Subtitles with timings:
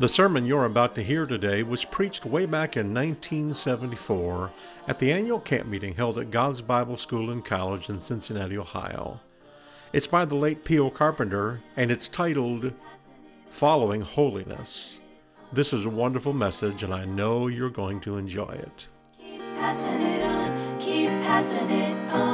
[0.00, 4.50] The sermon you're about to hear today was preached way back in 1974
[4.88, 9.20] at the annual camp meeting held at God's Bible School and College in Cincinnati, Ohio.
[9.92, 10.88] It's by the late P.O.
[10.88, 12.72] Carpenter and it's titled
[13.50, 15.02] Following Holiness.
[15.52, 18.88] This is a wonderful message and I know you're going to enjoy it.
[19.18, 22.29] Keep passing it on, keep passing it on,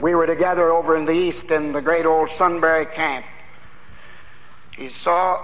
[0.00, 3.26] We were together over in the east in the great old Sunbury camp.
[4.74, 5.36] He saw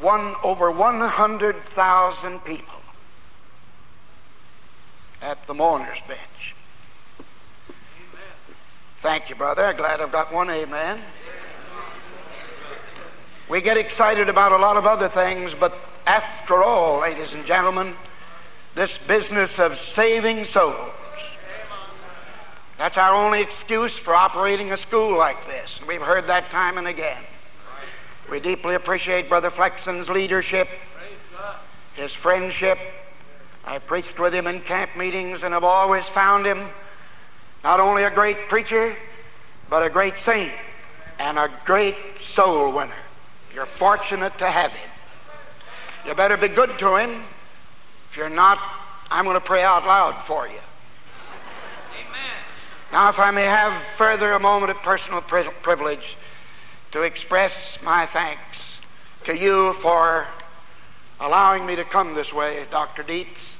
[0.00, 2.74] one over 100,000 people
[5.22, 6.54] at the mourner's bench.
[7.68, 8.22] Amen.
[9.00, 9.72] Thank you, brother.
[9.72, 11.00] Glad I've got one amen.
[13.48, 17.94] We get excited about a lot of other things, but after all, ladies and gentlemen,
[18.76, 20.92] this business of saving souls
[22.78, 25.80] that's our only excuse for operating a school like this.
[25.88, 27.22] We've heard that time and again.
[28.30, 30.68] We deeply appreciate Brother Flexen's leadership,
[31.94, 32.78] his friendship.
[33.64, 36.66] I preached with him in camp meetings and have always found him
[37.64, 38.94] not only a great preacher,
[39.70, 40.52] but a great saint
[41.18, 42.92] and a great soul winner.
[43.54, 44.90] You're fortunate to have him.
[46.06, 47.10] You better be good to him.
[48.10, 48.58] If you're not,
[49.10, 50.58] I'm going to pray out loud for you.
[52.92, 56.16] Now, if I may have further a moment of personal pri- privilege
[56.92, 58.80] to express my thanks
[59.24, 60.26] to you for
[61.20, 63.02] allowing me to come this way, Dr.
[63.02, 63.54] Dietz,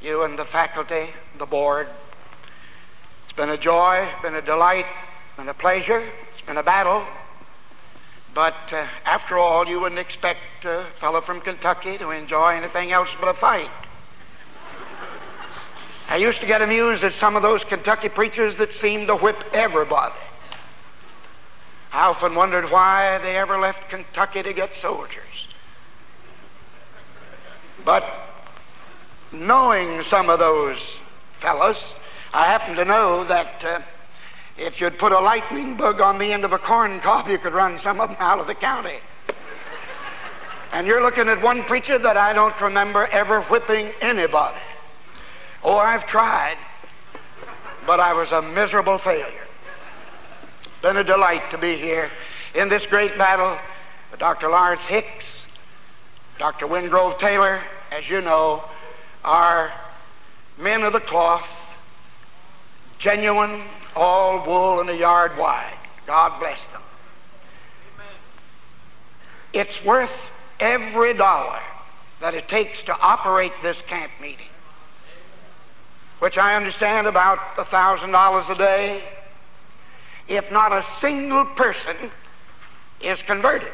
[0.00, 1.88] you and the faculty, the board.
[3.24, 4.86] It's been a joy, been a delight,
[5.36, 7.04] been a pleasure, it's been a battle.
[8.34, 13.14] But uh, after all, you wouldn't expect a fellow from Kentucky to enjoy anything else
[13.18, 13.70] but a fight.
[16.10, 19.44] I used to get amused at some of those Kentucky preachers that seemed to whip
[19.52, 20.18] everybody.
[21.92, 25.46] I often wondered why they ever left Kentucky to get soldiers.
[27.84, 28.04] But
[29.30, 30.96] knowing some of those
[31.38, 31.94] fellows,
[32.34, 33.80] I happen to know that uh,
[34.58, 37.52] if you'd put a lightning bug on the end of a corn cob, you could
[37.52, 38.98] run some of them out of the county.
[40.72, 44.58] And you're looking at one preacher that I don't remember ever whipping anybody.
[45.62, 46.56] Oh, I've tried,
[47.86, 49.46] but I was a miserable failure.
[50.80, 52.10] Been a delight to be here
[52.54, 53.58] in this great battle.
[54.18, 54.48] Dr.
[54.48, 55.46] Lawrence Hicks,
[56.38, 56.66] Dr.
[56.66, 57.60] Wingrove Taylor,
[57.92, 58.64] as you know,
[59.22, 59.70] are
[60.58, 61.76] men of the cloth,
[62.98, 63.62] genuine,
[63.94, 65.74] all wool and a yard wide.
[66.06, 66.80] God bless them.
[69.52, 71.58] It's worth every dollar
[72.20, 74.49] that it takes to operate this camp meeting
[76.20, 79.02] which I understand about a thousand dollars a day,
[80.28, 81.96] if not a single person
[83.00, 83.72] is converted.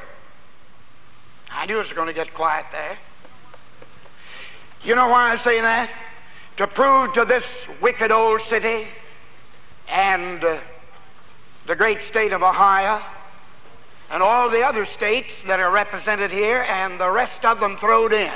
[1.50, 2.96] I knew it was going to get quiet there.
[4.84, 5.90] You know why I say that?
[6.58, 8.86] To prove to this wicked old city
[9.88, 10.58] and uh,
[11.66, 13.02] the great state of Ohio
[14.10, 18.12] and all the other states that are represented here and the rest of them thrown
[18.12, 18.32] in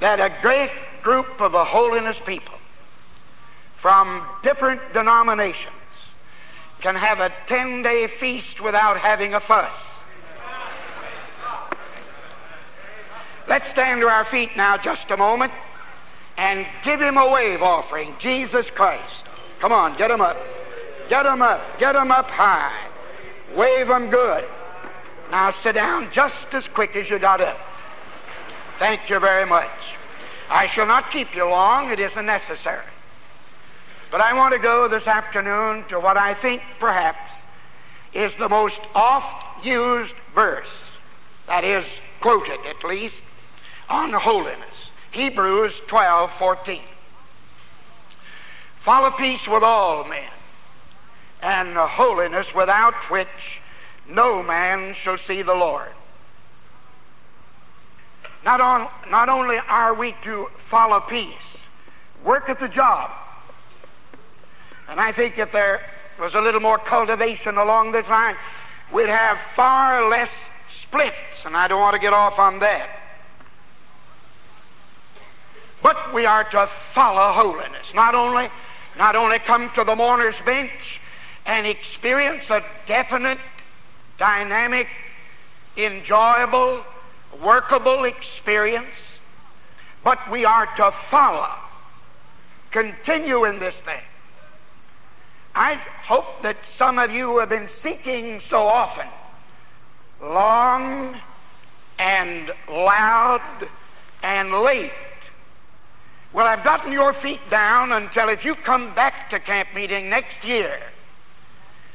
[0.00, 0.70] that a great
[1.02, 2.55] group of a holiness people
[3.86, 5.70] from different denominations
[6.80, 9.70] can have a 10 day feast without having a fuss.
[13.46, 15.52] Let's stand to our feet now just a moment
[16.36, 18.12] and give him a wave offering.
[18.18, 19.24] Jesus Christ.
[19.60, 20.36] Come on, get him up.
[21.08, 21.78] Get him up.
[21.78, 22.76] Get him up high.
[23.54, 24.44] Wave him good.
[25.30, 27.60] Now sit down just as quick as you got up.
[28.80, 29.70] Thank you very much.
[30.50, 31.92] I shall not keep you long.
[31.92, 32.82] It isn't necessary.
[34.10, 37.42] But I want to go this afternoon to what I think perhaps
[38.12, 40.84] is the most oft used verse,
[41.46, 41.84] that is,
[42.20, 43.24] quoted at least,
[43.88, 44.90] on holiness.
[45.10, 46.80] Hebrews 12 14.
[48.78, 50.30] Follow peace with all men,
[51.42, 53.60] and holiness without which
[54.08, 55.90] no man shall see the Lord.
[58.44, 61.66] Not, on, not only are we to follow peace,
[62.24, 63.10] work at the job.
[64.88, 65.80] And I think if there
[66.18, 68.36] was a little more cultivation along this line,
[68.92, 70.32] we'd have far less
[70.68, 72.88] splits, and I don't want to get off on that.
[75.82, 77.94] But we are to follow holiness.
[77.94, 78.48] Not only,
[78.96, 81.00] not only come to the mourner's bench
[81.44, 83.38] and experience a definite,
[84.18, 84.88] dynamic,
[85.76, 86.82] enjoyable,
[87.42, 89.20] workable experience,
[90.02, 91.50] but we are to follow,
[92.70, 94.02] continue in this thing.
[95.56, 99.06] I hope that some of you have been seeking so often,
[100.22, 101.16] long
[101.98, 103.40] and loud
[104.22, 104.92] and late.
[106.34, 110.44] Well, I've gotten your feet down until if you come back to camp meeting next
[110.44, 110.78] year,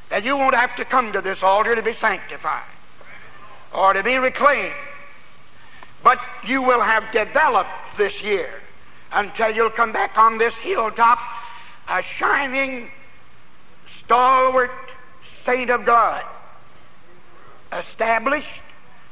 [0.08, 2.64] that you won't have to come to this altar to be sanctified
[3.72, 4.74] or to be reclaimed.
[6.02, 8.50] But you will have developed this year
[9.12, 11.20] until you'll come back on this hilltop
[11.88, 12.90] a shining,
[13.92, 14.70] stalwart
[15.22, 16.24] saint of God,
[17.72, 18.62] established,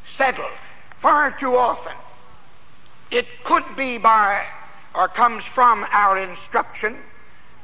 [0.07, 0.51] settled.
[0.97, 1.95] Far too often,
[3.11, 4.45] it could be by
[4.95, 6.97] or comes from our instruction,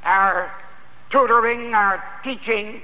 [0.05, 0.53] our
[1.11, 2.81] tutoring, our teaching,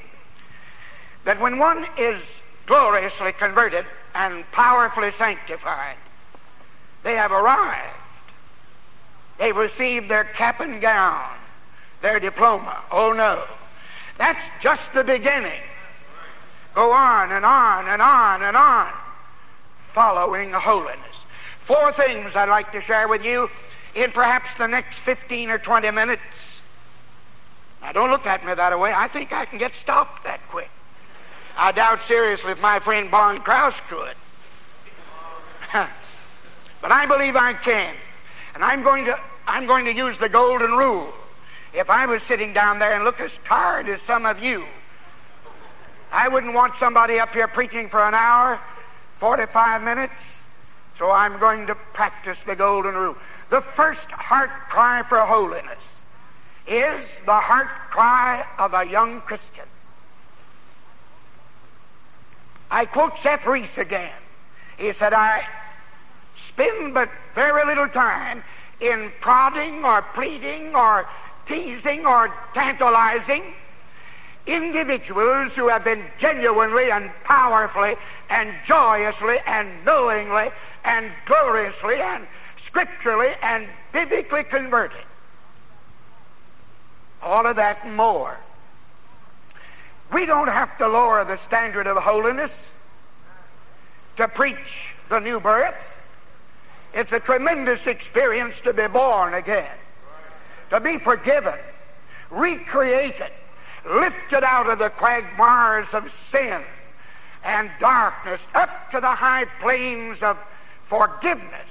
[1.25, 5.96] that when one is gloriously converted and powerfully sanctified,
[7.02, 7.96] they have arrived.
[9.38, 11.29] They've received their cap and gown,
[12.00, 12.82] their diploma.
[12.90, 13.43] Oh no.
[14.19, 15.61] That's just the beginning.
[16.75, 18.93] Go on and on and on and on,
[19.79, 20.99] following holiness.
[21.61, 23.50] Four things I'd like to share with you
[23.94, 26.23] in perhaps the next 15 or 20 minutes.
[27.82, 28.93] Now, don't look at me that way.
[28.94, 30.70] I think I can get stopped that quick.
[31.56, 34.15] I doubt seriously if my friend Barn Krause could.
[36.82, 37.94] But I believe I can.
[38.55, 41.15] And I'm going to I'm going to use the golden rule.
[41.74, 44.64] If I was sitting down there and look as tired as some of you,
[46.12, 48.60] I wouldn't want somebody up here preaching for an hour,
[49.14, 50.44] 45 minutes.
[50.96, 53.16] So I'm going to practice the golden rule.
[53.48, 55.96] The first heart cry for holiness
[56.66, 59.64] is the heart cry of a young Christian.
[62.70, 64.12] I quote Seth Rees again.
[64.78, 65.46] He said, I
[66.34, 68.42] spend but very little time
[68.80, 71.06] in prodding or pleading or
[71.52, 73.43] teasing or tantalizing
[74.46, 77.94] individuals who have been genuinely and powerfully
[78.31, 80.49] and joyously and knowingly
[80.84, 82.26] and gloriously and
[82.56, 85.04] scripturally and biblically converted.
[87.22, 88.38] All of that and more.
[90.12, 92.75] We don't have to lower the standard of holiness
[94.16, 95.98] to preach the new birth.
[96.94, 99.70] It's a tremendous experience to be born again,
[100.72, 101.58] to be forgiven,
[102.30, 103.30] recreated,
[103.86, 106.62] lifted out of the quagmires of sin
[107.44, 110.38] and darkness up to the high plains of
[110.84, 111.69] forgiveness.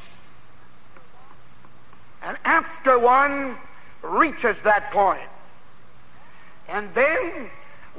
[2.23, 3.57] And after one
[4.03, 5.19] reaches that point,
[6.69, 7.49] and then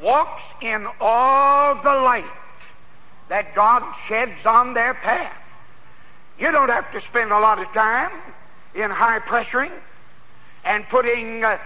[0.00, 2.24] walks in all the light
[3.28, 5.36] that God sheds on their path,
[6.38, 8.12] you don't have to spend a lot of time
[8.76, 9.72] in high pressuring
[10.64, 11.58] and putting uh,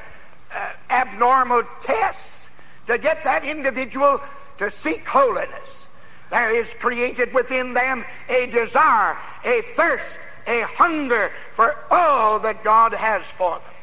[0.54, 2.50] uh, abnormal tests
[2.86, 4.20] to get that individual
[4.58, 5.86] to seek holiness.
[6.30, 12.94] There is created within them a desire, a thirst, a hunger for all that God
[12.94, 13.74] has for them.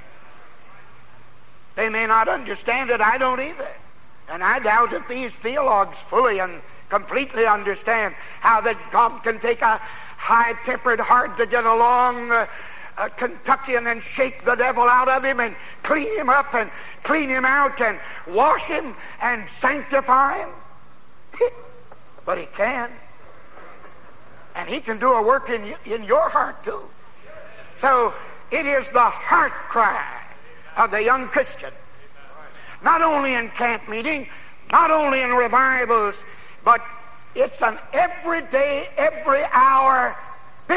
[1.76, 3.68] They may not understand it, I don't either.
[4.30, 9.62] And I doubt that these theologues fully and completely understand how that God can take
[9.62, 12.46] a high tempered, heart to get along uh,
[12.98, 16.70] uh, Kentuckian and shake the devil out of him and clean him up and
[17.04, 20.50] clean him out and wash him and sanctify him.
[22.26, 22.90] but he can.
[24.56, 26.82] And he can do a work in, in your heart too.
[27.76, 28.14] So
[28.52, 30.22] it is the heart cry
[30.78, 31.72] of the young Christian.
[32.84, 34.28] Not only in camp meeting,
[34.72, 36.24] not only in revivals,
[36.64, 36.82] but
[37.36, 40.16] it's an everyday, every hour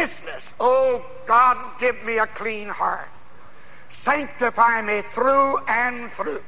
[0.01, 0.53] business.
[0.61, 3.09] Oh, God, give me a clean heart.
[3.91, 6.43] Sanctify me through and through.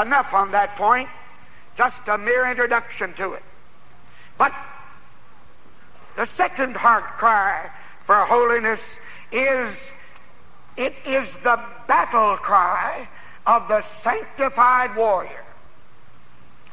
[0.00, 1.08] Enough on that point.
[1.74, 3.42] just a mere introduction to it.
[4.36, 4.52] But
[6.16, 7.70] the second heart cry
[8.02, 8.98] for holiness
[9.32, 9.92] is
[10.76, 13.08] it is the battle cry
[13.46, 15.44] of the sanctified warrior.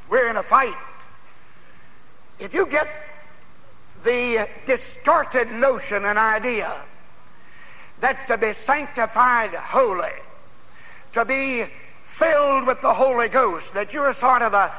[0.09, 0.75] We're in a fight.
[2.39, 2.87] If you get
[4.03, 6.73] the distorted notion and idea
[7.99, 10.09] that to be sanctified holy,
[11.11, 11.65] to be
[12.03, 14.73] filled with the Holy Ghost, that you're sort of a,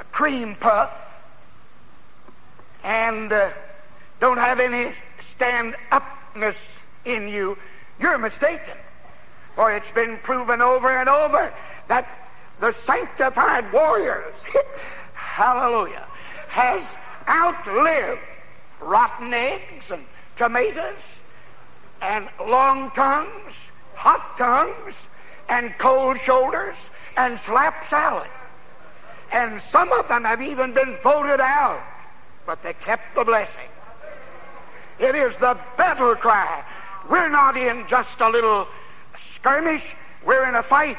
[0.00, 1.08] a cream puff
[2.84, 3.50] and uh,
[4.20, 7.56] don't have any stand upness in you,
[8.00, 8.76] you're mistaken.
[9.54, 11.52] For it's been proven over and over
[11.88, 12.08] that
[12.60, 14.34] the sanctified warriors,
[15.14, 16.06] hallelujah,
[16.48, 16.96] has
[17.28, 18.20] outlived
[18.84, 20.04] rotten eggs and
[20.36, 21.20] tomatoes
[22.00, 25.08] and long tongues, hot tongues,
[25.48, 28.28] and cold shoulders and slap salad.
[29.32, 31.82] And some of them have even been voted out,
[32.46, 33.68] but they kept the blessing.
[34.98, 36.62] It is the battle cry.
[37.10, 38.68] We're not in just a little
[39.16, 40.96] skirmish, we're in a fight,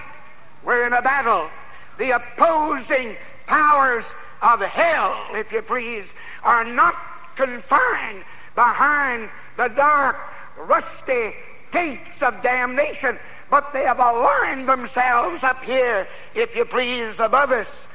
[0.63, 1.49] we're in a battle.
[1.97, 6.13] The opposing powers of hell, if you please,
[6.43, 6.95] are not
[7.35, 8.23] confined
[8.55, 10.17] behind the dark,
[10.57, 11.33] rusty
[11.71, 13.17] gates of damnation,
[13.49, 17.87] but they have aligned themselves up here, if you please, above us.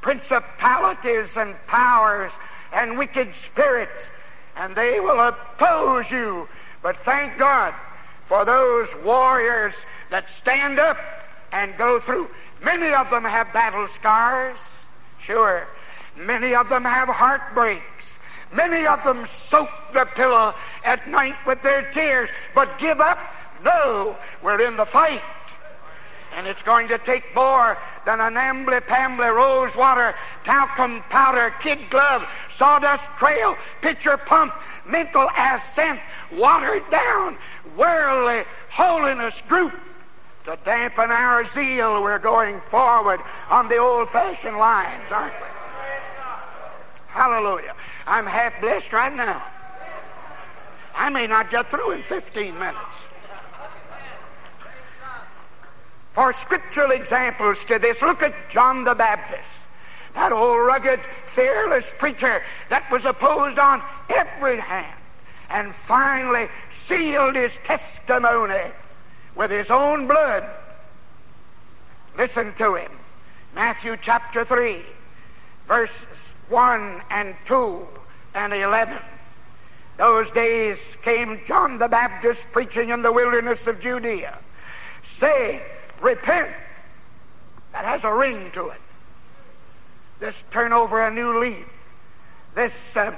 [0.00, 2.32] Principalities and powers
[2.72, 4.10] and wicked spirits,
[4.56, 6.48] and they will oppose you.
[6.82, 7.74] But thank God
[8.24, 10.96] for those warriors that stand up
[11.52, 12.28] and go through.
[12.62, 14.86] Many of them have battle scars,
[15.20, 15.66] sure.
[16.16, 18.19] Many of them have heartbreaks.
[18.52, 20.54] Many of them soak their pillow
[20.84, 23.18] at night with their tears, but give up?
[23.64, 25.22] No, we're in the fight.
[26.36, 27.76] And it's going to take more
[28.06, 30.14] than an ambly pambly rose water,
[30.44, 34.54] talcum powder, kid glove, sawdust trail, pitcher pump,
[34.86, 36.00] mental ascent,
[36.32, 37.36] watered down,
[37.76, 39.72] worldly holiness group
[40.44, 42.02] to dampen our zeal.
[42.02, 45.48] We're going forward on the old fashioned lines, aren't we?
[47.08, 47.74] Hallelujah.
[48.10, 49.40] I'm half blessed right now.
[50.96, 52.76] I may not get through in 15 minutes.
[56.10, 59.64] For scriptural examples to this, look at John the Baptist.
[60.14, 64.98] That old rugged, fearless preacher that was opposed on every hand
[65.48, 68.72] and finally sealed his testimony
[69.36, 70.50] with his own blood.
[72.18, 72.90] Listen to him.
[73.54, 74.82] Matthew chapter 3,
[75.68, 77.86] verses 1 and 2
[78.34, 78.98] and 11.
[79.96, 84.38] Those days came John the Baptist preaching in the wilderness of Judea,
[85.02, 85.60] saying,
[86.00, 86.50] Repent.
[87.72, 88.80] That has a ring to it.
[90.18, 91.66] This turn over a new leaf.
[92.54, 93.14] This, uh,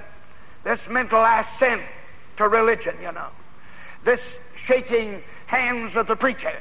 [0.65, 1.83] this mental assent
[2.37, 3.29] to religion, you know.
[4.05, 6.59] This shaking hands of the preacher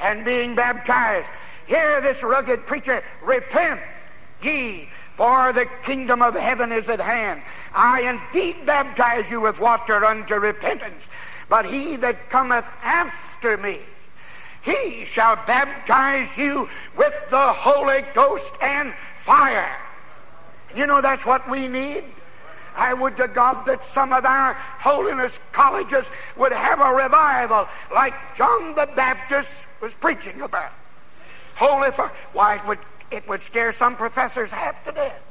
[0.00, 1.28] and being baptized.
[1.66, 3.80] Hear this rugged preacher, repent
[4.42, 7.40] ye, for the kingdom of heaven is at hand.
[7.74, 11.08] I indeed baptize you with water unto repentance,
[11.48, 13.78] but he that cometh after me,
[14.62, 19.76] he shall baptize you with the Holy Ghost and fire.
[20.74, 22.04] You know that's what we need?
[22.76, 28.14] I would to God that some of our holiness colleges would have a revival like
[28.34, 30.72] John the Baptist was preaching about.
[31.54, 32.10] Holy fire.
[32.32, 32.78] Why, would,
[33.14, 35.30] it would scare some professors half to death.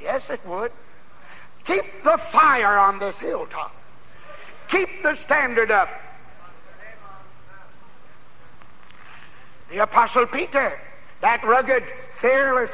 [0.00, 0.70] Yes, it would.
[1.64, 3.74] Keep the fire on this hilltop.
[4.68, 5.88] Keep the standard up.
[9.70, 10.72] The Apostle Peter,
[11.20, 12.72] that rugged, fearless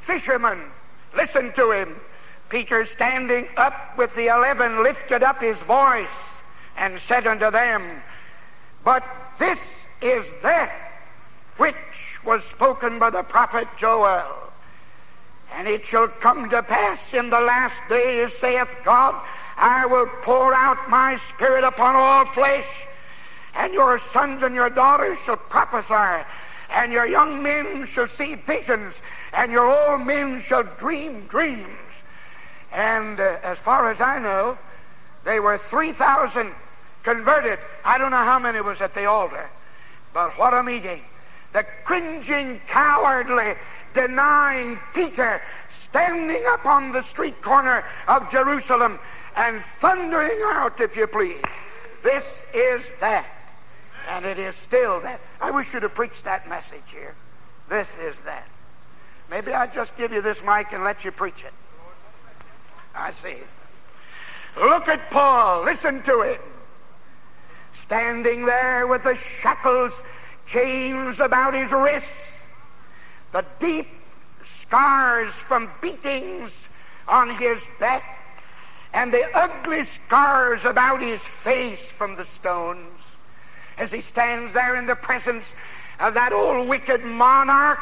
[0.00, 0.60] fisherman,
[1.16, 1.94] listen to him.
[2.48, 6.40] Peter, standing up with the eleven, lifted up his voice
[6.76, 7.82] and said unto them,
[8.84, 9.02] But
[9.38, 10.85] this is that
[11.56, 14.24] which was spoken by the prophet Joel.
[15.54, 19.14] And it shall come to pass in the last days, saith God,
[19.56, 22.84] I will pour out my spirit upon all flesh,
[23.54, 26.24] and your sons and your daughters shall prophesy,
[26.70, 29.00] and your young men shall see visions,
[29.32, 31.66] and your old men shall dream dreams.
[32.72, 34.58] And uh, as far as I know,
[35.24, 36.52] they were 3,000
[37.02, 37.58] converted.
[37.84, 39.48] I don't know how many was at the altar,
[40.12, 41.00] but what a meeting.
[41.56, 43.54] The cringing, cowardly,
[43.94, 48.98] denying Peter standing up on the street corner of Jerusalem
[49.36, 51.40] and thundering out, if you please,
[52.02, 53.26] this is that.
[54.10, 55.18] And it is still that.
[55.40, 57.14] I wish you'd have preached that message here.
[57.70, 58.46] This is that.
[59.30, 61.54] Maybe I just give you this mic and let you preach it.
[62.94, 63.38] I see.
[64.58, 65.64] Look at Paul.
[65.64, 66.38] Listen to it.
[67.72, 70.02] Standing there with the shackles,
[70.46, 72.40] chains about his wrists,
[73.32, 73.88] the deep
[74.44, 76.68] scars from beatings
[77.08, 78.02] on his back,
[78.94, 82.88] and the ugly scars about his face from the stones.
[83.78, 85.54] As he stands there in the presence
[86.00, 87.78] of that old wicked monarch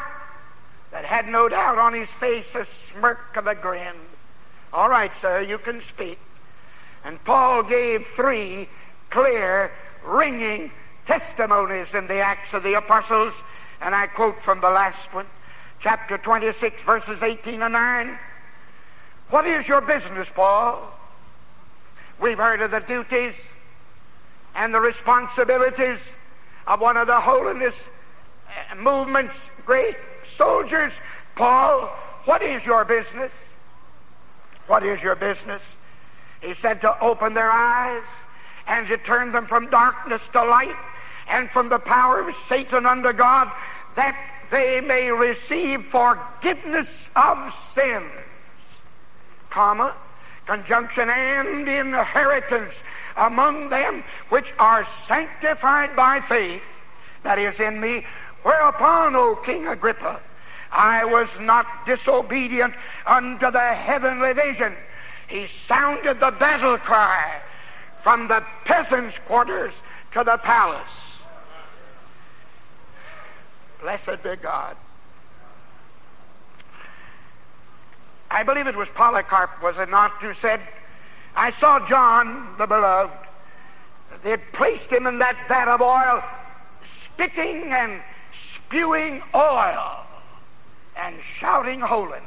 [0.91, 3.95] that had no doubt on his face a smirk of a grin.
[4.73, 6.19] All right, sir, you can speak.
[7.05, 8.67] And Paul gave three
[9.09, 9.71] clear,
[10.05, 10.71] ringing
[11.05, 13.43] testimonies in the Acts of the Apostles,
[13.81, 15.25] and I quote from the last one,
[15.79, 18.17] chapter 26, verses 18 and 9.
[19.29, 20.81] What is your business, Paul?
[22.19, 23.53] We've heard of the duties
[24.55, 26.07] and the responsibilities
[26.67, 27.89] of one of the holiness
[28.71, 30.99] uh, movement's great soldiers.
[31.35, 31.87] Paul,
[32.25, 33.31] what is your business?
[34.67, 35.75] What is your business?
[36.41, 38.03] He said to open their eyes
[38.67, 40.75] and to turn them from darkness to light
[41.27, 43.51] and from the power of Satan under God,
[43.95, 44.17] that
[44.51, 48.11] they may receive forgiveness of sins.
[49.49, 49.93] Comma,
[50.45, 52.83] conjunction and inheritance
[53.17, 56.63] among them which are sanctified by faith
[57.23, 58.05] that is in me.
[58.43, 60.19] Whereupon, O King Agrippa,
[60.71, 62.75] I was not disobedient
[63.07, 64.73] unto the heavenly vision.
[65.27, 67.41] He sounded the battle cry
[68.01, 71.04] from the peasants' quarters to the palace.
[73.85, 74.75] Blessed be God.
[78.31, 80.59] I believe it was Polycarp, was it not, who said,
[81.35, 83.13] I saw John, the beloved.
[84.23, 86.23] They had placed him in that vat of oil,
[86.83, 88.01] spitting and
[88.33, 90.03] spewing oil
[90.97, 92.23] and shouting holiness.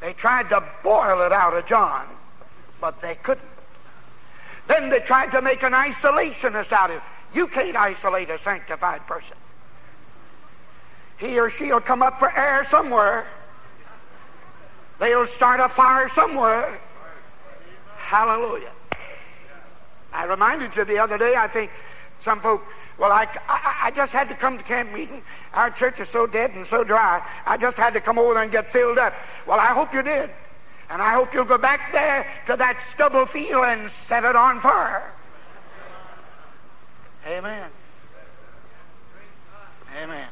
[0.00, 2.06] They tried to boil it out of John,
[2.80, 3.48] but they couldn't.
[4.68, 7.17] Then they tried to make an isolationist out of him.
[7.34, 9.36] You can't isolate a sanctified person.
[11.18, 13.26] He or she'll come up for air somewhere.
[15.00, 16.78] They'll start a fire somewhere.
[17.96, 18.70] Hallelujah.
[20.12, 21.70] I reminded you the other day, I think
[22.20, 22.62] some folk,
[22.98, 25.22] well, I, I, I, just had to come to camp meeting.
[25.54, 27.22] Our church is so dead and so dry.
[27.46, 29.14] I just had to come over there and get filled up.
[29.46, 30.30] Well, I hope you did.
[30.90, 34.58] And I hope you'll go back there to that stubble field and set it on
[34.58, 35.12] fire.
[37.28, 37.70] Amen.
[40.02, 40.28] Amen.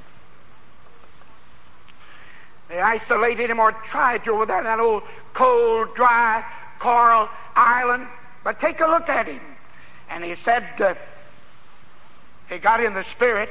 [2.68, 5.02] They isolated him or tried to over there, that old
[5.34, 6.42] cold, dry
[6.78, 8.08] coral island.
[8.44, 9.42] But take a look at him.
[10.10, 10.94] And he said, uh,
[12.48, 13.50] he got in the spirit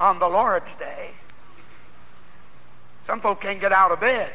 [0.00, 1.10] on the Lord's day.
[3.06, 4.32] Some folk can't get out of bed.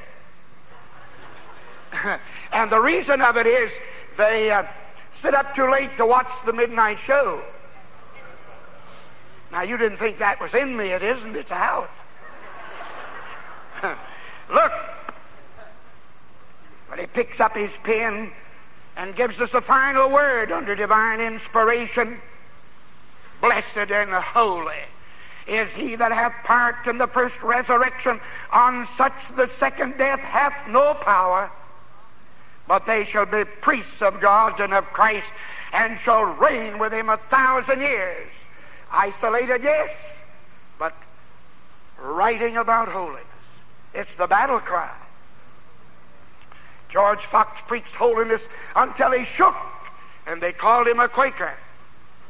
[2.53, 3.73] and the reason of it is
[4.17, 4.63] they uh,
[5.13, 7.41] sit up too late to watch the midnight show.
[9.51, 10.91] Now, you didn't think that was in me.
[10.91, 11.35] It isn't.
[11.35, 11.89] It's out.
[14.49, 14.71] Look.
[16.89, 18.31] But he picks up his pen
[18.97, 22.17] and gives us a final word under divine inspiration.
[23.41, 24.75] Blessed and holy
[25.47, 28.19] is he that hath part in the first resurrection.
[28.51, 31.49] On such the second death hath no power,
[32.67, 35.33] but they shall be priests of God and of Christ,
[35.73, 38.27] and shall reign with him a thousand years.
[38.91, 39.89] Isolated, yes,
[40.77, 40.93] but
[41.99, 43.23] writing about holiness.
[43.93, 44.93] It's the battle cry.
[46.89, 49.55] George Fox preached holiness until he shook,
[50.27, 51.53] and they called him a Quaker.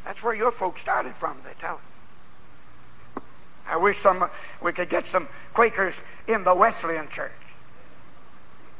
[0.06, 3.24] That's where your folks started from, they tell me.
[3.67, 4.30] I wish some
[4.62, 5.95] we could get some Quakers
[6.28, 7.32] in the Wesleyan church.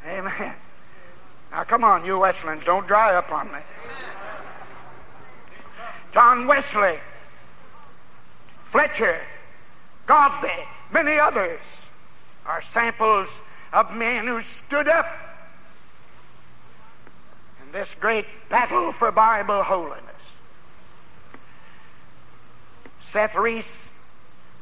[0.08, 0.54] Amen.
[1.52, 3.60] Now come on, you Wesleyans, don't dry up on me.
[6.14, 6.98] John Wesley,
[8.72, 9.20] Fletcher,
[10.08, 11.60] Godbey, many others
[12.46, 13.28] are samples
[13.74, 15.08] of men who stood up
[17.62, 20.06] in this great battle for Bible holiness.
[23.04, 23.90] Seth Rees,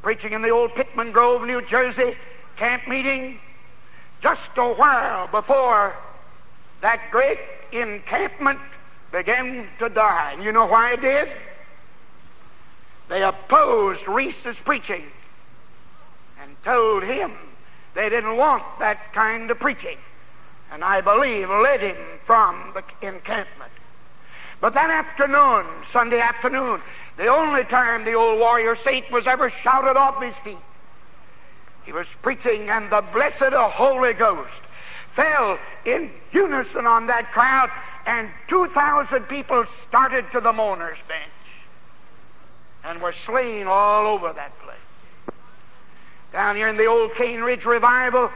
[0.02, 2.14] preaching in the old Pitman Grove, New Jersey
[2.56, 3.38] camp meeting,
[4.20, 5.94] just a while before
[6.80, 7.38] that great
[7.70, 8.58] encampment
[9.12, 10.32] began to die.
[10.32, 11.28] And you know why it did?
[13.10, 15.04] They opposed Rees's preaching
[16.40, 17.32] and told him
[17.92, 19.98] they didn't want that kind of preaching.
[20.72, 23.72] And I believe led him from the encampment.
[24.60, 26.80] But that afternoon, Sunday afternoon,
[27.16, 30.62] the only time the old warrior saint was ever shouted off his feet,
[31.84, 34.62] He was preaching, and the blessed Holy Ghost
[35.08, 37.72] fell in unison on that crowd,
[38.06, 41.39] and 2,000 people started to the mourner's bench
[42.84, 44.76] and were slain all over that place.
[46.32, 48.30] Down here in the old Cane Ridge revival,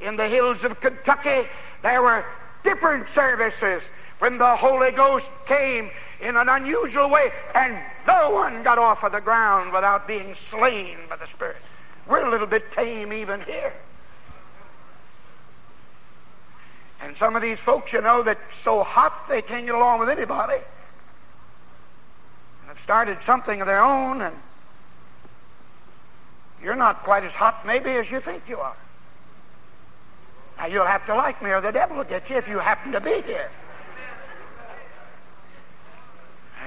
[0.00, 1.48] in the hills of Kentucky,
[1.82, 2.24] there were
[2.62, 5.90] different services when the Holy Ghost came
[6.20, 10.98] in an unusual way, and no one got off of the ground without being slain
[11.08, 11.56] by the Spirit.
[12.06, 13.72] We're a little bit tame even here.
[17.02, 20.10] And some of these folks, you know, that's so hot they can't get along with
[20.10, 20.58] anybody,
[22.70, 24.34] have started something of their own, and
[26.62, 28.76] you're not quite as hot maybe as you think you are.
[30.56, 32.92] Now you'll have to like me or the devil will get you if you happen
[32.92, 33.50] to be here.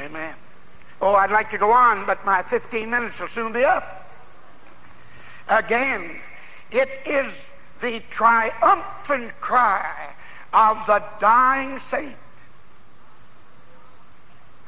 [0.01, 0.35] Amen.
[1.01, 4.05] Oh, I'd like to go on, but my 15 minutes will soon be up.
[5.47, 6.19] Again,
[6.69, 10.09] it is the triumphant cry
[10.51, 12.15] of the dying saint.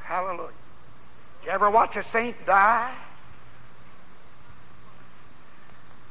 [0.03, 0.54] Hallelujah.
[1.45, 2.91] You ever watch a saint die?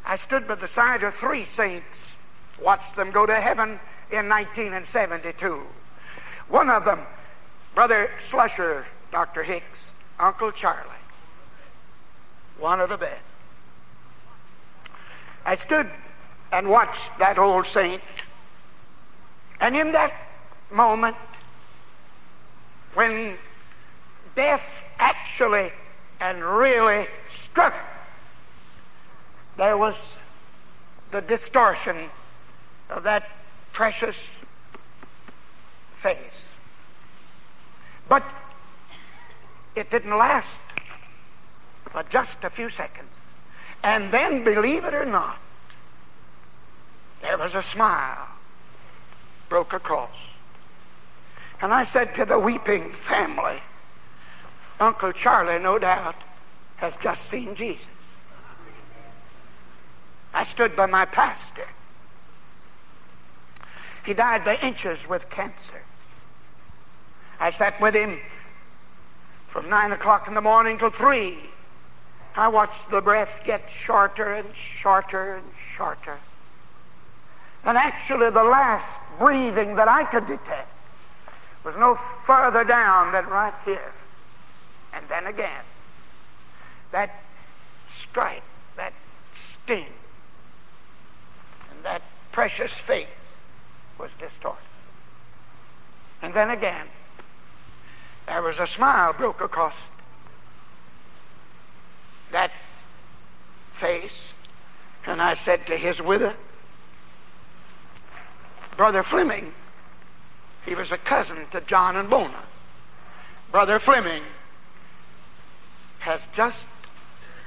[0.06, 2.16] I stood by the side of three saints,
[2.62, 3.80] watched them go to heaven
[4.12, 5.60] in 1972.
[6.48, 7.00] One of them,
[7.74, 9.42] Brother Slusher, Dr.
[9.42, 10.80] Hicks, Uncle Charlie,
[12.58, 13.20] one of the best.
[15.44, 15.90] I stood
[16.52, 18.02] and watched that old saint
[19.60, 20.12] and in that
[20.70, 21.16] moment,
[22.94, 23.36] when
[24.34, 25.70] death actually
[26.20, 27.74] and really struck,
[29.56, 30.16] there was
[31.10, 32.10] the distortion
[32.90, 33.30] of that
[33.72, 34.16] precious
[35.94, 36.54] face.
[38.08, 38.24] But
[39.76, 40.60] it didn't last
[41.94, 43.08] but just a few seconds.
[43.82, 45.38] And then, believe it or not,
[47.22, 48.28] there was a smile
[49.48, 50.10] broke across.
[51.62, 53.60] And I said to the weeping family,
[54.80, 56.16] Uncle Charlie, no doubt,
[56.76, 57.86] has just seen Jesus.
[60.32, 61.66] I stood by my pastor.
[64.04, 65.82] He died by inches with cancer.
[67.40, 68.18] I sat with him
[69.46, 71.38] from 9 o'clock in the morning till 3.
[72.36, 76.18] I watched the breath get shorter and shorter and shorter.
[77.64, 80.68] And actually, the last breathing that I could detect
[81.64, 83.92] was no further down than right here.
[84.94, 85.62] And then again,
[86.92, 87.10] that
[88.00, 88.42] strike,
[88.76, 88.92] that
[89.34, 89.86] sting,
[91.70, 92.02] and that
[92.32, 93.06] precious face
[93.98, 94.60] was distorted.
[96.22, 96.86] And then again,
[98.26, 99.74] there was a smile broke across
[102.30, 102.52] that
[103.72, 104.32] face,
[105.06, 106.32] and I said to his widow,
[108.76, 109.52] Brother Fleming,
[110.64, 112.42] he was a cousin to John and Bona.
[113.52, 114.22] Brother Fleming
[116.04, 116.68] has just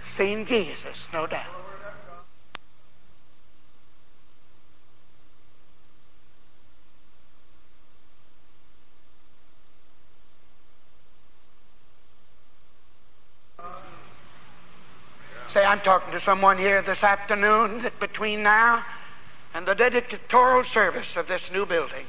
[0.04, 1.46] seen Jesus, no doubt.
[15.46, 18.84] Say, I'm talking to someone here this afternoon that between now
[19.54, 22.08] and the dedicatorial service of this new building,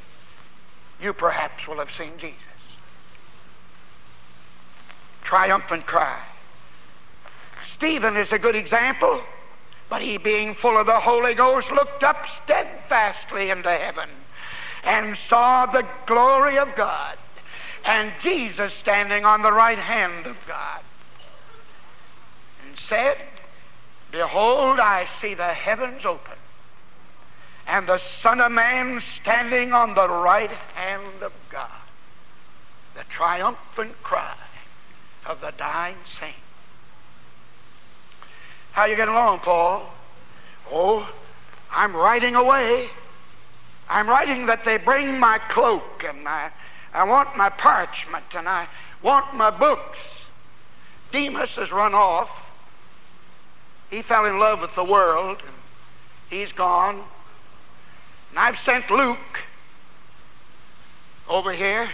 [0.98, 2.40] you perhaps will have seen Jesus.
[5.22, 6.18] Triumphant cry.
[7.78, 9.22] Stephen is a good example,
[9.88, 14.08] but he, being full of the Holy Ghost, looked up steadfastly into heaven
[14.82, 17.16] and saw the glory of God
[17.84, 20.80] and Jesus standing on the right hand of God
[22.66, 23.16] and said,
[24.10, 26.36] Behold, I see the heavens open
[27.68, 31.70] and the Son of Man standing on the right hand of God.
[32.96, 34.34] The triumphant cry
[35.24, 36.47] of the dying saint.
[38.78, 39.92] How you getting along, Paul?
[40.70, 41.12] Oh,
[41.68, 42.86] I'm writing away.
[43.90, 46.52] I'm writing that they bring my cloak and I,
[46.94, 48.68] I want my parchment and I
[49.02, 49.98] want my books.
[51.10, 52.56] Demas has run off.
[53.90, 55.56] He fell in love with the world and
[56.30, 57.02] he's gone.
[58.30, 59.42] And I've sent Luke
[61.28, 61.88] over here,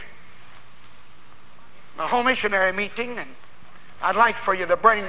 [1.97, 3.31] the home missionary meeting, and
[4.03, 5.03] I'd like for you to bring.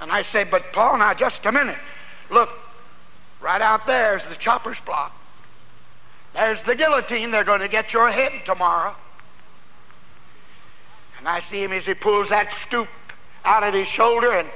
[0.00, 1.78] And I say, but Paul, now just a minute.
[2.30, 2.50] Look,
[3.40, 5.14] right out there is the chopper's block.
[6.34, 7.30] There's the guillotine.
[7.30, 8.94] They're going to get your head tomorrow.
[11.18, 12.88] And I see him as he pulls that stoop
[13.44, 14.48] out of his shoulder, and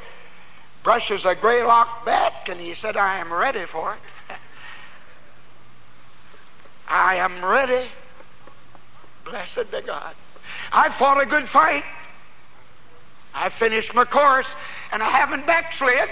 [0.83, 4.37] brushes a gray lock back, and he said, I am ready for it.
[6.89, 7.87] I am ready.
[9.25, 10.15] Blessed be God.
[10.73, 11.85] I fought a good fight.
[13.35, 14.55] I finished my course,
[14.93, 16.09] and I haven't backslid.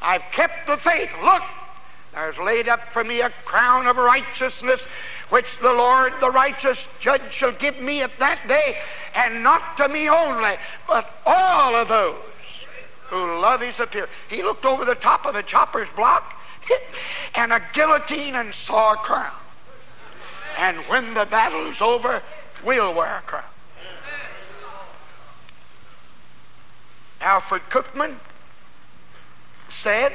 [0.00, 1.10] I've kept the faith.
[1.22, 1.42] Look,
[2.12, 4.84] there's laid up for me a crown of righteousness,
[5.30, 8.76] which the Lord, the righteous judge, shall give me at that day,
[9.14, 12.16] and not to me only, but all of those
[13.08, 14.10] who love his appearance.
[14.28, 16.34] He looked over the top of the chopper's block
[17.34, 19.32] and a guillotine and saw a crown.
[20.58, 22.22] And when the battle's over,
[22.64, 23.44] we'll wear a crown.
[27.22, 28.16] Alfred Cookman
[29.70, 30.12] said,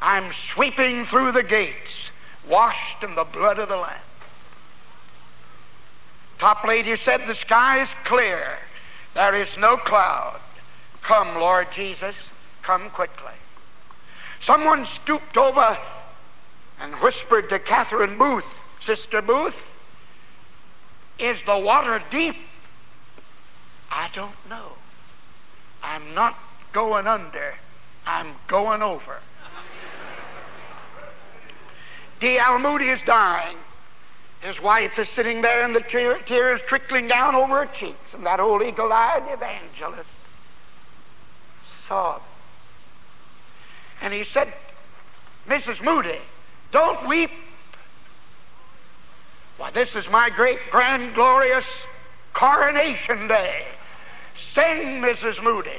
[0.00, 2.10] I'm sweeping through the gates,
[2.48, 3.98] washed in the blood of the Lamb.
[6.38, 8.58] Toplady said, The sky is clear.
[9.14, 10.40] There is no cloud.
[11.02, 12.30] Come, Lord Jesus,
[12.62, 13.32] come quickly.
[14.40, 15.78] Someone stooped over
[16.80, 19.74] and whispered to Catherine Booth, Sister Booth,
[21.18, 22.36] is the water deep?
[23.90, 24.72] I don't know.
[25.84, 26.36] I'm not
[26.72, 27.54] going under.
[28.06, 29.18] I'm going over.
[32.20, 32.58] D.L.
[32.58, 33.56] Moody is dying.
[34.40, 35.80] His wife is sitting there and the
[36.26, 38.12] tears trickling down over her cheeks.
[38.12, 40.08] And that old eagle-eyed evangelist
[41.86, 42.24] saw sobbed.
[44.00, 44.52] And he said,
[45.48, 45.82] Mrs.
[45.82, 46.18] Moody,
[46.72, 47.30] don't weep.
[49.56, 51.66] Why, this is my great, grand, glorious
[52.32, 53.64] coronation day.
[54.34, 55.42] Sing, Mrs.
[55.42, 55.70] Moody.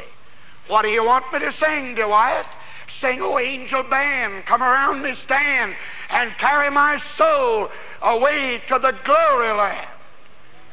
[0.67, 2.45] What do you want me to sing, Dwight?
[2.87, 5.75] Sing, O angel band, come around me stand
[6.09, 7.69] and carry my soul
[8.01, 9.87] away to the glory land.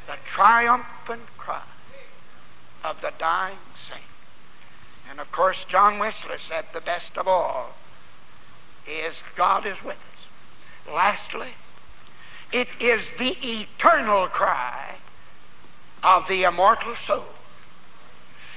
[0.07, 1.63] The triumphant cry
[2.85, 4.03] of the dying saint.
[5.11, 7.75] And of course, John Wesley said the best of all
[8.87, 10.93] is God is with us.
[10.95, 11.51] Lastly,
[12.53, 14.97] it is the eternal cry
[16.03, 17.25] of the immortal soul.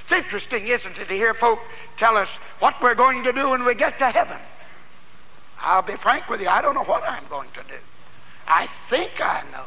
[0.05, 1.59] It's interesting, isn't it, to hear folk
[1.97, 4.37] tell us what we're going to do when we get to heaven.
[5.59, 7.79] I'll be frank with you, I don't know what I'm going to do.
[8.47, 9.63] I think I know,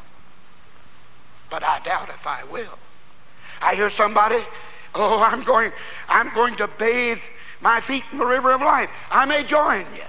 [1.50, 2.78] but I doubt if I will.
[3.60, 4.38] I hear somebody,
[4.94, 5.72] oh, I'm going,
[6.08, 7.18] I'm going to bathe
[7.60, 8.90] my feet in the river of life.
[9.10, 10.04] I may join you.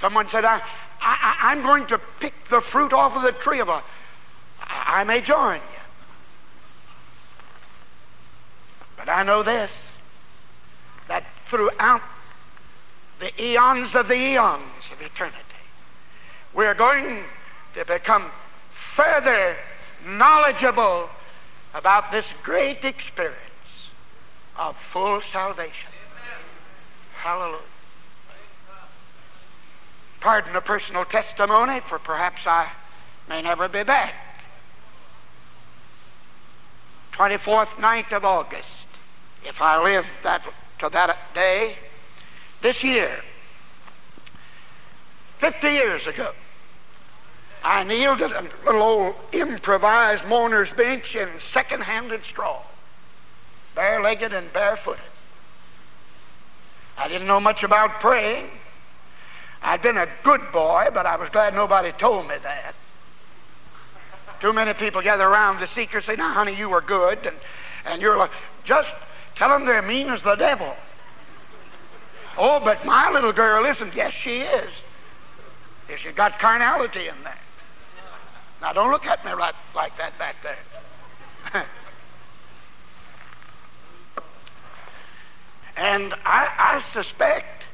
[0.00, 0.62] Someone said, I,
[1.00, 3.82] I, I'm going to pick the fruit off of the tree of life.
[4.60, 5.69] I, I may join you.
[9.00, 9.88] But I know this
[11.08, 12.02] that throughout
[13.18, 15.38] the eons of the eons of eternity,
[16.52, 17.20] we're going
[17.74, 18.26] to become
[18.72, 19.56] further
[20.06, 21.08] knowledgeable
[21.74, 23.36] about this great experience
[24.56, 25.90] of full salvation.
[27.16, 27.58] Hallelujah.
[30.20, 32.68] Pardon a personal testimony, for perhaps I
[33.30, 34.14] may never be back.
[37.20, 38.79] 24th night of August,
[39.44, 40.42] if I live that
[40.80, 41.76] to that day,
[42.62, 43.10] this year,
[45.38, 46.32] 50 years ago,
[47.62, 52.62] I kneeled at a little old improvised mourner's bench in second-handed straw,
[53.74, 55.00] bare-legged and barefooted.
[56.96, 58.50] I didn't know much about praying.
[59.62, 62.74] I'd been a good boy, but I was glad nobody told me that.
[64.40, 67.18] Too many people gather around the seeker say, now, honey, you were good.
[67.26, 67.36] And,
[67.86, 68.30] and you're like,
[68.64, 68.94] just
[69.40, 70.76] tell them they're mean as the devil.
[72.36, 73.94] Oh, but my little girl isn't.
[73.94, 74.70] Yes, she is.
[75.96, 77.38] She's got carnality in there.
[78.60, 80.58] Now, don't look at me right like that back there.
[85.78, 87.64] and I, I suspect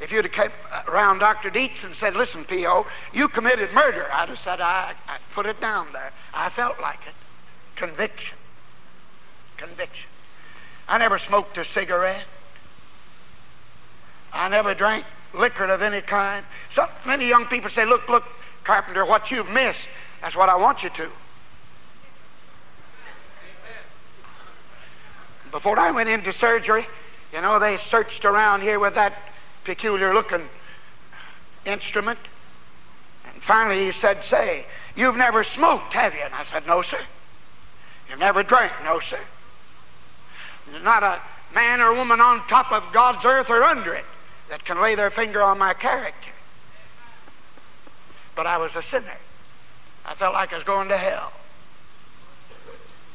[0.00, 0.54] if you'd have kept
[0.88, 1.48] around Dr.
[1.48, 5.58] Dietz and said, listen, P.O., you committed murder, I'd have said, I, I put it
[5.58, 6.12] down there.
[6.34, 7.14] I felt like it.
[7.76, 8.36] Conviction.
[9.56, 10.10] Conviction.
[10.88, 12.24] I never smoked a cigarette.
[14.32, 16.44] I never drank liquor of any kind.
[16.72, 18.24] So many young people say, look, look,
[18.64, 19.88] Carpenter, what you've missed,
[20.22, 21.08] that's what I want you to.
[25.50, 26.86] Before I went into surgery,
[27.32, 29.14] you know, they searched around here with that
[29.64, 30.46] peculiar looking
[31.64, 32.18] instrument.
[33.32, 36.20] And finally he said, Say, you've never smoked, have you?
[36.20, 36.98] And I said, No, sir.
[38.08, 38.72] You've never drank?
[38.84, 39.18] No, sir.
[40.70, 41.20] There's not a
[41.54, 44.04] man or woman on top of God's earth or under it
[44.50, 46.32] that can lay their finger on my character.
[48.34, 49.16] But I was a sinner.
[50.06, 51.32] I felt like I was going to hell.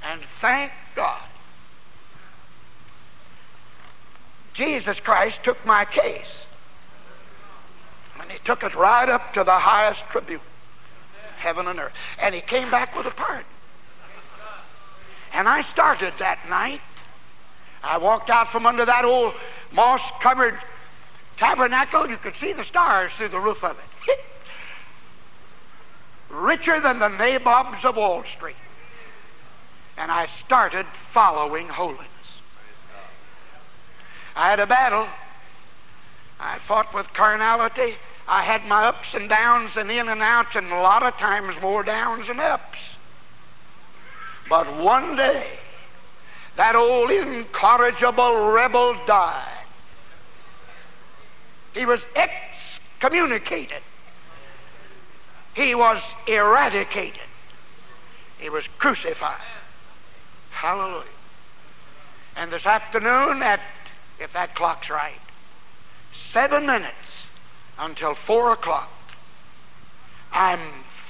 [0.03, 1.21] And thank God
[4.53, 6.45] Jesus Christ took my case.
[8.21, 10.39] And he took it right up to the highest tribune,
[11.37, 11.93] heaven and earth.
[12.21, 13.45] And he came back with a pardon.
[15.33, 16.81] And I started that night.
[17.83, 19.33] I walked out from under that old
[19.73, 20.57] moss covered
[21.35, 22.09] tabernacle.
[22.09, 24.19] You could see the stars through the roof of it.
[26.29, 28.55] Richer than the nabobs of Wall Street.
[29.97, 32.07] And I started following holiness.
[34.35, 35.07] I had a battle.
[36.39, 37.95] I fought with carnality.
[38.27, 41.61] I had my ups and downs and in and outs, and a lot of times
[41.61, 42.79] more downs than ups.
[44.49, 45.45] But one day,
[46.55, 49.65] that old incorrigible rebel died.
[51.73, 53.81] He was excommunicated.
[55.55, 57.21] He was eradicated.
[58.37, 59.41] He was crucified.
[60.51, 61.03] Hallelujah.
[62.35, 63.59] And this afternoon, at,
[64.19, 65.13] if that clock's right,
[66.13, 66.93] seven minutes
[67.79, 68.91] until four o'clock,
[70.31, 70.59] I'm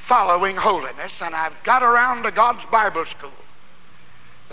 [0.06, 3.32] following holiness, and I've got around to God's Bible School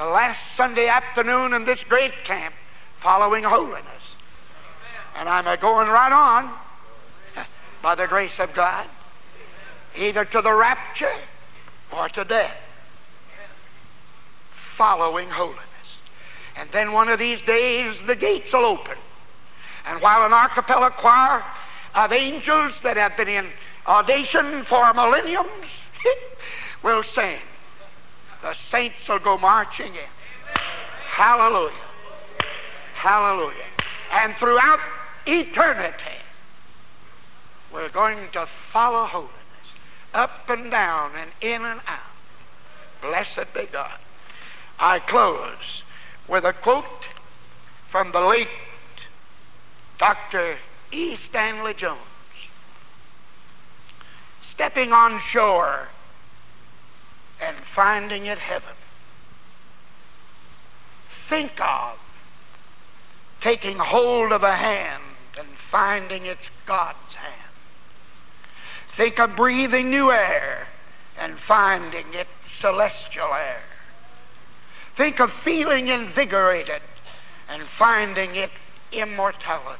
[0.00, 2.54] the last Sunday afternoon in this great camp
[2.96, 3.84] following holiness.
[5.18, 6.50] And I'm going right on
[7.82, 8.86] by the grace of God,
[9.94, 11.12] either to the rapture
[11.94, 12.56] or to death,
[14.52, 15.60] following holiness.
[16.56, 18.96] And then one of these days the gates will open.
[19.86, 21.44] And while an acapella choir
[21.94, 23.46] of angels that have been in
[23.86, 25.82] audition for millenniums
[26.82, 27.40] will sing.
[28.42, 30.10] The saints will go marching in.
[31.04, 31.72] Hallelujah.
[32.94, 33.64] Hallelujah.
[34.12, 34.80] And throughout
[35.26, 36.20] eternity,
[37.72, 39.34] we're going to follow holiness
[40.14, 42.00] up and down and in and out.
[43.00, 43.98] Blessed be God.
[44.78, 45.82] I close
[46.28, 47.06] with a quote
[47.88, 48.48] from the late
[49.98, 50.56] Dr.
[50.90, 51.16] E.
[51.16, 51.98] Stanley Jones
[54.40, 55.88] stepping on shore
[57.40, 58.74] and finding it heaven.
[61.08, 61.98] Think of
[63.40, 65.02] taking hold of a hand
[65.38, 67.52] and finding it's God's hand.
[68.92, 70.66] Think of breathing new air
[71.18, 73.62] and finding it celestial air.
[74.94, 76.82] Think of feeling invigorated
[77.48, 78.50] and finding it
[78.92, 79.78] immortality.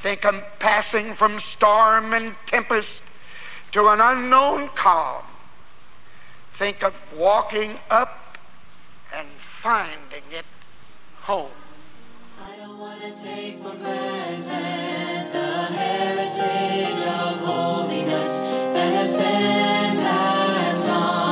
[0.00, 3.02] Think of passing from storm and tempest
[3.72, 5.22] to an unknown calm.
[6.54, 8.36] Think of walking up
[9.14, 10.44] and finding it
[11.22, 11.50] home.
[12.40, 20.90] I don't want to take for granted the heritage of holiness that has been passed
[20.90, 21.31] on.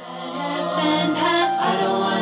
[0.61, 1.59] Has been passed.
[1.63, 2.20] I don't want